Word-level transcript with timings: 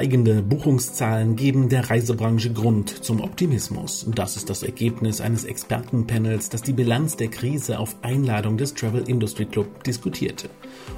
Steigende 0.00 0.40
Buchungszahlen 0.40 1.36
geben 1.36 1.68
der 1.68 1.90
Reisebranche 1.90 2.54
Grund 2.54 3.04
zum 3.04 3.20
Optimismus. 3.20 4.06
Das 4.14 4.34
ist 4.38 4.48
das 4.48 4.62
Ergebnis 4.62 5.20
eines 5.20 5.44
Expertenpanels, 5.44 6.48
das 6.48 6.62
die 6.62 6.72
Bilanz 6.72 7.16
der 7.16 7.28
Krise 7.28 7.78
auf 7.78 7.94
Einladung 8.00 8.56
des 8.56 8.72
Travel 8.72 9.06
Industry 9.06 9.44
Club 9.44 9.84
diskutierte. 9.84 10.48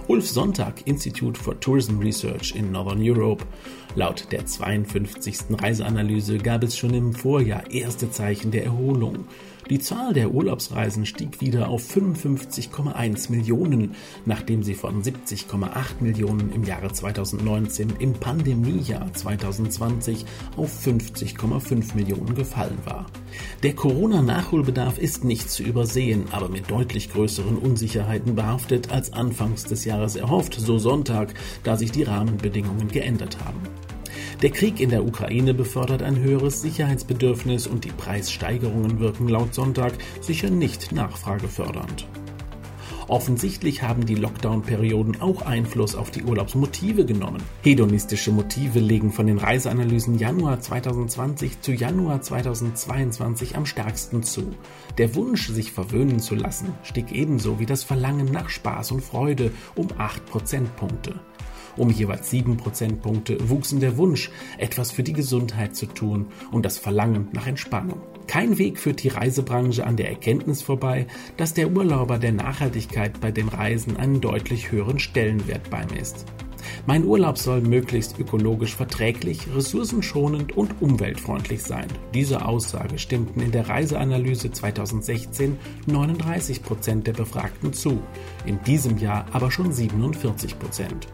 Ulf 0.06 0.28
Sonntag, 0.28 0.86
Institute 0.86 1.36
for 1.36 1.58
Tourism 1.58 1.98
Research 1.98 2.54
in 2.54 2.70
Northern 2.70 3.00
Europe. 3.02 3.44
Laut 3.96 4.28
der 4.30 4.46
52. 4.46 5.60
Reiseanalyse 5.60 6.38
gab 6.38 6.62
es 6.62 6.78
schon 6.78 6.94
im 6.94 7.12
Vorjahr 7.12 7.68
erste 7.72 8.08
Zeichen 8.08 8.52
der 8.52 8.66
Erholung. 8.66 9.24
Die 9.70 9.78
Zahl 9.78 10.12
der 10.12 10.32
Urlaubsreisen 10.32 11.06
stieg 11.06 11.40
wieder 11.40 11.68
auf 11.68 11.82
55,1 11.82 13.30
Millionen, 13.30 13.94
nachdem 14.26 14.62
sie 14.62 14.74
von 14.74 15.02
70,8 15.02 16.00
Millionen 16.00 16.52
im 16.52 16.64
Jahre 16.64 16.92
2019 16.92 17.94
im 18.00 18.12
Pandemiejahr 18.14 19.12
2020 19.12 20.26
auf 20.56 20.70
50,5 20.84 21.94
Millionen 21.94 22.34
gefallen 22.34 22.78
war. 22.84 23.06
Der 23.62 23.74
Corona-Nachholbedarf 23.74 24.98
ist 24.98 25.24
nicht 25.24 25.50
zu 25.50 25.62
übersehen, 25.62 26.24
aber 26.32 26.48
mit 26.48 26.70
deutlich 26.70 27.12
größeren 27.12 27.56
Unsicherheiten 27.56 28.34
behaftet 28.34 28.90
als 28.90 29.12
anfangs 29.12 29.64
des 29.64 29.84
Jahres 29.84 30.16
erhofft, 30.16 30.54
so 30.54 30.78
Sonntag, 30.78 31.34
da 31.62 31.76
sich 31.76 31.92
die 31.92 32.02
Rahmenbedingungen 32.02 32.88
geändert 32.88 33.38
haben. 33.44 33.60
Der 34.42 34.50
Krieg 34.50 34.80
in 34.80 34.90
der 34.90 35.06
Ukraine 35.06 35.54
befördert 35.54 36.02
ein 36.02 36.18
höheres 36.18 36.62
Sicherheitsbedürfnis 36.62 37.68
und 37.68 37.84
die 37.84 37.92
Preissteigerungen 37.92 38.98
wirken 38.98 39.28
laut 39.28 39.54
Sonntag 39.54 39.92
sicher 40.20 40.50
nicht 40.50 40.90
nachfragefördernd. 40.90 42.08
Offensichtlich 43.06 43.84
haben 43.84 44.04
die 44.04 44.16
Lockdown-Perioden 44.16 45.20
auch 45.20 45.42
Einfluss 45.42 45.94
auf 45.94 46.10
die 46.10 46.24
Urlaubsmotive 46.24 47.04
genommen. 47.04 47.40
Hedonistische 47.62 48.32
Motive 48.32 48.80
legen 48.80 49.12
von 49.12 49.28
den 49.28 49.38
Reiseanalysen 49.38 50.18
Januar 50.18 50.60
2020 50.60 51.60
zu 51.60 51.70
Januar 51.70 52.20
2022 52.20 53.56
am 53.56 53.64
stärksten 53.64 54.24
zu. 54.24 54.50
Der 54.98 55.14
Wunsch, 55.14 55.50
sich 55.50 55.70
verwöhnen 55.70 56.18
zu 56.18 56.34
lassen, 56.34 56.74
stieg 56.82 57.12
ebenso 57.12 57.60
wie 57.60 57.66
das 57.66 57.84
Verlangen 57.84 58.32
nach 58.32 58.48
Spaß 58.48 58.90
und 58.90 59.04
Freude 59.04 59.52
um 59.76 59.86
8 59.98 60.26
Prozentpunkte. 60.26 61.14
Um 61.76 61.90
jeweils 61.90 62.30
sieben 62.30 62.56
Prozentpunkte 62.56 63.48
wuchsen 63.48 63.80
der 63.80 63.96
Wunsch, 63.96 64.30
etwas 64.58 64.90
für 64.90 65.02
die 65.02 65.12
Gesundheit 65.12 65.74
zu 65.74 65.86
tun 65.86 66.26
und 66.50 66.64
das 66.64 66.78
Verlangen 66.78 67.28
nach 67.32 67.46
Entspannung. 67.46 68.00
Kein 68.26 68.58
Weg 68.58 68.78
führt 68.78 69.02
die 69.02 69.08
Reisebranche 69.08 69.86
an 69.86 69.96
der 69.96 70.08
Erkenntnis 70.08 70.62
vorbei, 70.62 71.06
dass 71.36 71.54
der 71.54 71.70
Urlauber 71.70 72.18
der 72.18 72.32
Nachhaltigkeit 72.32 73.20
bei 73.20 73.30
den 73.30 73.48
Reisen 73.48 73.96
einen 73.96 74.20
deutlich 74.20 74.70
höheren 74.70 74.98
Stellenwert 74.98 75.70
beimisst. 75.70 76.26
Mein 76.86 77.04
Urlaub 77.04 77.38
soll 77.38 77.60
möglichst 77.60 78.18
ökologisch 78.18 78.74
verträglich, 78.74 79.46
ressourcenschonend 79.54 80.56
und 80.56 80.80
umweltfreundlich 80.80 81.62
sein. 81.62 81.88
Diese 82.14 82.44
Aussage 82.44 82.98
stimmten 82.98 83.40
in 83.40 83.52
der 83.52 83.68
Reiseanalyse 83.68 84.50
2016 84.50 85.58
39 85.86 86.62
Prozent 86.62 87.06
der 87.06 87.12
Befragten 87.12 87.72
zu, 87.72 88.02
in 88.46 88.62
diesem 88.62 88.98
Jahr 88.98 89.26
aber 89.32 89.50
schon 89.50 89.72
47 89.72 90.58
Prozent. 90.58 91.08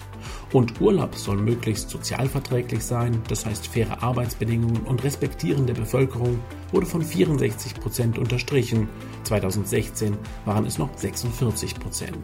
Und 0.53 0.81
Urlaub 0.81 1.15
soll 1.15 1.37
möglichst 1.37 1.91
sozialverträglich 1.91 2.83
sein, 2.83 3.23
das 3.29 3.45
heißt 3.45 3.67
faire 3.67 4.03
Arbeitsbedingungen 4.03 4.83
und 4.83 5.05
Respektieren 5.05 5.67
der 5.67 5.75
Bevölkerung, 5.75 6.41
wurde 6.73 6.87
von 6.87 7.03
64 7.03 7.75
Prozent 7.75 8.19
unterstrichen. 8.19 8.89
2016 9.25 10.17
waren 10.45 10.65
es 10.65 10.79
noch 10.79 10.97
46 10.97 11.75
Prozent. 11.79 12.19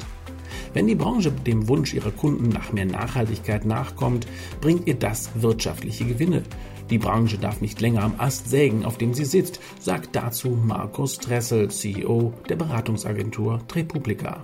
Wenn 0.74 0.88
die 0.88 0.96
Branche 0.96 1.30
dem 1.30 1.68
Wunsch 1.68 1.94
ihrer 1.94 2.10
Kunden 2.10 2.48
nach 2.48 2.72
mehr 2.72 2.84
Nachhaltigkeit 2.84 3.64
nachkommt, 3.64 4.26
bringt 4.60 4.86
ihr 4.88 4.94
das 4.94 5.30
wirtschaftliche 5.36 6.04
Gewinne. 6.04 6.42
Die 6.90 6.98
Branche 6.98 7.38
darf 7.38 7.60
nicht 7.60 7.80
länger 7.80 8.02
am 8.02 8.14
Ast 8.18 8.50
sägen, 8.50 8.84
auf 8.84 8.98
dem 8.98 9.14
sie 9.14 9.24
sitzt, 9.24 9.60
sagt 9.78 10.14
dazu 10.16 10.50
Markus 10.50 11.18
Dressel, 11.18 11.70
CEO 11.70 12.34
der 12.48 12.56
Beratungsagentur 12.56 13.60
Trepublica. 13.68 14.42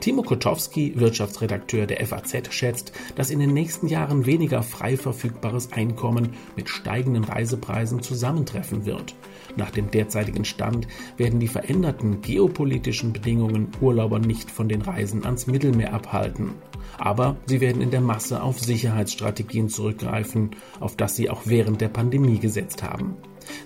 Timo 0.00 0.22
Kotowski, 0.22 0.94
Wirtschaftsredakteur 0.96 1.86
der 1.86 2.06
FAZ, 2.06 2.52
schätzt, 2.52 2.92
dass 3.16 3.30
in 3.30 3.38
den 3.38 3.54
nächsten 3.54 3.88
Jahren 3.88 4.26
weniger 4.26 4.62
frei 4.62 4.96
verfügbares 4.96 5.72
Einkommen 5.72 6.34
mit 6.56 6.68
steigenden 6.68 7.24
Reisepreisen 7.24 8.02
zusammentreffen 8.02 8.86
wird. 8.86 9.14
Nach 9.56 9.70
dem 9.70 9.90
derzeitigen 9.90 10.44
Stand 10.44 10.86
werden 11.16 11.40
die 11.40 11.48
veränderten 11.48 12.22
geopolitischen 12.22 13.12
Bedingungen 13.12 13.68
Urlauber 13.80 14.18
nicht 14.18 14.50
von 14.50 14.68
den 14.68 14.82
Reisen 14.82 15.24
ans 15.24 15.46
Mittelmeer 15.46 15.92
abhalten. 15.92 16.52
Aber 16.96 17.36
sie 17.46 17.60
werden 17.60 17.82
in 17.82 17.90
der 17.90 18.00
Masse 18.00 18.42
auf 18.42 18.58
Sicherheitsstrategien 18.58 19.68
zurückgreifen, 19.68 20.50
auf 20.80 20.96
das 20.96 21.16
sie 21.16 21.30
auch 21.30 21.42
während 21.44 21.80
der 21.80 21.88
Pandemie 21.88 22.38
gesetzt 22.38 22.82
haben. 22.82 23.16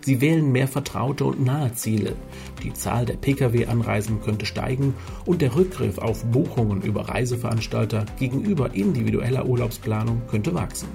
Sie 0.00 0.20
wählen 0.20 0.50
mehr 0.52 0.68
vertraute 0.68 1.24
und 1.24 1.44
nahe 1.44 1.72
Ziele. 1.74 2.14
Die 2.62 2.72
Zahl 2.72 3.04
der 3.04 3.16
Pkw-Anreisen 3.16 4.20
könnte 4.20 4.46
steigen 4.46 4.94
und 5.26 5.42
der 5.42 5.54
Rückgriff 5.54 5.98
auf 5.98 6.24
Buchungen 6.24 6.82
über 6.82 7.08
Reiseveranstalter 7.08 8.06
gegenüber 8.18 8.74
individueller 8.74 9.46
Urlaubsplanung 9.46 10.22
könnte 10.30 10.54
wachsen. 10.54 10.88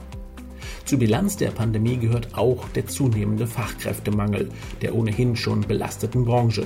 Zur 0.86 1.00
Bilanz 1.00 1.36
der 1.36 1.52
Pandemie 1.52 1.98
gehört 1.98 2.38
auch 2.38 2.70
der 2.70 2.88
zunehmende 2.88 3.46
Fachkräftemangel 3.46 4.50
der 4.82 4.96
ohnehin 4.96 5.36
schon 5.36 5.62
belasteten 5.62 6.24
Branche. 6.24 6.66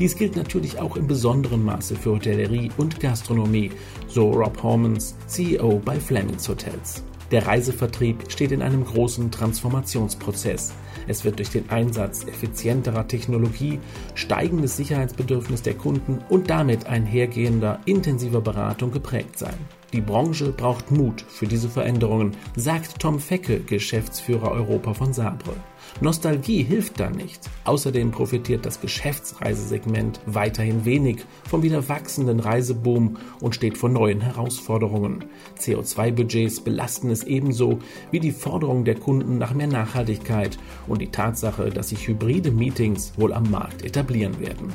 Dies 0.00 0.16
gilt 0.16 0.34
natürlich 0.34 0.78
auch 0.78 0.96
in 0.96 1.06
besonderem 1.06 1.62
Maße 1.62 1.94
für 1.94 2.12
Hotellerie 2.12 2.70
und 2.78 3.00
Gastronomie, 3.00 3.70
so 4.08 4.30
Rob 4.30 4.62
Hormans, 4.62 5.14
CEO 5.26 5.78
bei 5.84 6.00
Flemings 6.00 6.48
Hotels. 6.48 7.04
Der 7.30 7.46
Reisevertrieb 7.46 8.32
steht 8.32 8.50
in 8.50 8.62
einem 8.62 8.82
großen 8.82 9.30
Transformationsprozess. 9.30 10.72
Es 11.06 11.24
wird 11.24 11.38
durch 11.38 11.50
den 11.50 11.70
Einsatz 11.70 12.24
effizienterer 12.24 13.08
Technologie, 13.08 13.78
steigendes 14.14 14.76
Sicherheitsbedürfnis 14.76 15.62
der 15.62 15.74
Kunden 15.74 16.18
und 16.28 16.50
damit 16.50 16.86
einhergehender 16.86 17.80
intensiver 17.84 18.40
Beratung 18.40 18.92
geprägt 18.92 19.38
sein. 19.38 19.58
Die 19.92 20.00
Branche 20.00 20.52
braucht 20.52 20.92
Mut 20.92 21.24
für 21.28 21.48
diese 21.48 21.68
Veränderungen, 21.68 22.36
sagt 22.54 23.00
Tom 23.00 23.18
Fecke, 23.18 23.58
Geschäftsführer 23.58 24.52
Europa 24.52 24.94
von 24.94 25.12
Sabre. 25.12 25.56
Nostalgie 26.00 26.62
hilft 26.62 27.00
da 27.00 27.10
nicht. 27.10 27.40
Außerdem 27.64 28.12
profitiert 28.12 28.64
das 28.64 28.80
Geschäftsreisesegment 28.80 30.20
weiterhin 30.26 30.84
wenig 30.84 31.24
vom 31.48 31.62
wieder 31.62 31.88
wachsenden 31.88 32.38
Reiseboom 32.38 33.16
und 33.40 33.56
steht 33.56 33.76
vor 33.76 33.88
neuen 33.88 34.20
Herausforderungen. 34.20 35.24
CO2-Budgets 35.58 36.60
belasten 36.60 37.10
es 37.10 37.24
ebenso 37.24 37.80
wie 38.12 38.20
die 38.20 38.30
Forderung 38.30 38.84
der 38.84 38.94
Kunden 38.94 39.38
nach 39.38 39.54
mehr 39.54 39.66
Nachhaltigkeit 39.66 40.58
und 40.90 41.00
die 41.00 41.10
Tatsache, 41.10 41.70
dass 41.70 41.90
sich 41.90 42.06
hybride 42.08 42.50
Meetings 42.50 43.12
wohl 43.16 43.32
am 43.32 43.50
Markt 43.50 43.84
etablieren 43.84 44.38
werden. 44.40 44.72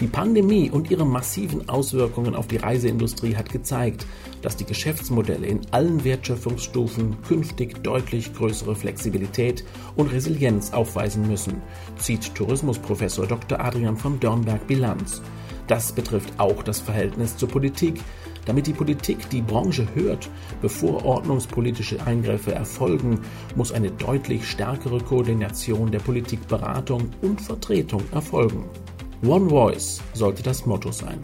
Die 0.00 0.06
Pandemie 0.06 0.70
und 0.70 0.90
ihre 0.90 1.06
massiven 1.06 1.68
Auswirkungen 1.68 2.34
auf 2.34 2.46
die 2.46 2.56
Reiseindustrie 2.56 3.36
hat 3.36 3.50
gezeigt, 3.50 4.06
dass 4.42 4.56
die 4.56 4.64
Geschäftsmodelle 4.64 5.46
in 5.46 5.60
allen 5.70 6.04
Wertschöpfungsstufen 6.04 7.22
künftig 7.22 7.82
deutlich 7.82 8.34
größere 8.34 8.74
Flexibilität 8.74 9.64
und 9.96 10.12
Resilienz 10.12 10.72
aufweisen 10.72 11.28
müssen, 11.28 11.62
zieht 11.96 12.34
Tourismusprofessor 12.34 13.26
Dr. 13.26 13.60
Adrian 13.60 13.96
von 13.96 14.18
Dörnberg 14.20 14.66
Bilanz. 14.66 15.22
Das 15.66 15.92
betrifft 15.92 16.32
auch 16.38 16.62
das 16.62 16.80
Verhältnis 16.80 17.36
zur 17.36 17.48
Politik, 17.48 18.00
damit 18.46 18.66
die 18.66 18.72
Politik 18.72 19.28
die 19.30 19.42
Branche 19.42 19.86
hört, 19.94 20.28
bevor 20.60 21.04
ordnungspolitische 21.04 22.04
Eingriffe 22.06 22.52
erfolgen, 22.54 23.20
muss 23.56 23.72
eine 23.72 23.90
deutlich 23.90 24.46
stärkere 24.48 25.00
Koordination 25.00 25.90
der 25.90 26.00
Politikberatung 26.00 27.10
und 27.22 27.40
Vertretung 27.40 28.02
erfolgen. 28.12 28.64
One 29.26 29.48
Voice 29.48 30.02
sollte 30.12 30.42
das 30.42 30.66
Motto 30.66 30.92
sein. 30.92 31.18